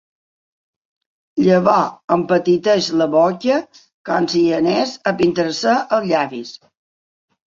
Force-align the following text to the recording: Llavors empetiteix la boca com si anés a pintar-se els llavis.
Llavors 1.47 2.15
empetiteix 2.15 2.87
la 3.01 3.07
boca 3.15 3.57
com 4.09 4.25
si 4.35 4.41
anés 4.61 4.95
a 5.13 5.13
pintar-se 5.21 5.75
els 5.99 6.09
llavis. 6.13 6.55